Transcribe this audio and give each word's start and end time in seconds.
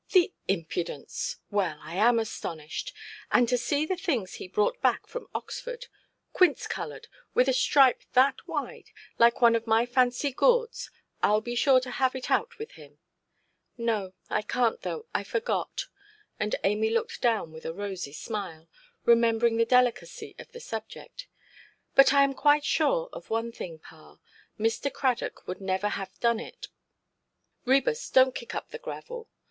"The 0.13 0.33
impudence! 0.47 1.37
Well, 1.51 1.77
I 1.79 1.93
am 1.95 2.17
astonished. 2.17 2.91
And 3.31 3.47
to 3.47 3.55
see 3.55 3.85
the 3.85 3.95
things 3.95 4.33
he 4.33 4.47
brought 4.47 4.81
back 4.81 5.05
from 5.05 5.27
Oxford—quince–coloured, 5.35 7.07
with 7.35 7.47
a 7.47 7.53
stripe 7.53 8.01
that 8.13 8.47
wide, 8.47 8.89
like 9.19 9.41
one 9.43 9.55
of 9.55 9.67
my 9.67 9.85
fancy 9.85 10.31
gourds. 10.31 10.89
Iʼll 11.21 11.43
be 11.43 11.53
sure 11.53 11.79
to 11.81 11.91
have 11.91 12.15
it 12.15 12.31
out 12.31 12.57
with 12.57 12.71
him. 12.71 12.97
No, 13.77 14.13
I 14.27 14.41
canʼt, 14.41 14.81
though; 14.81 15.05
I 15.13 15.23
forgot". 15.23 15.85
And 16.39 16.55
Amy 16.63 16.89
looked 16.89 17.21
down 17.21 17.51
with 17.51 17.63
a 17.63 17.71
rosy 17.71 18.11
smile, 18.13 18.67
remembering 19.05 19.57
the 19.57 19.65
delicacy 19.65 20.35
of 20.39 20.51
the 20.51 20.59
subject. 20.59 21.27
"But 21.93 22.11
I 22.11 22.23
am 22.23 22.33
quite 22.33 22.65
sure 22.65 23.07
of 23.13 23.29
one 23.29 23.51
thing, 23.51 23.77
pa: 23.77 24.17
Mr. 24.59 24.91
Cradock 24.91 25.45
would 25.45 25.61
never 25.61 25.89
have 25.89 26.19
done 26.19 26.39
it. 26.39 26.69
Ræbus, 27.67 28.11
donʼt 28.11 28.33
kick 28.33 28.55
up 28.55 28.71
the 28.71 28.79
gravel. 28.79 29.29